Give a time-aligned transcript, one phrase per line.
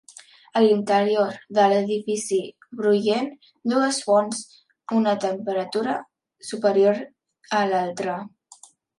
[0.59, 2.37] A l'interior de l'edifici
[2.79, 3.27] brollen
[3.73, 4.39] dues fonts,
[5.01, 5.93] una a temperatura
[6.53, 7.03] superior
[7.59, 8.17] a l'altra.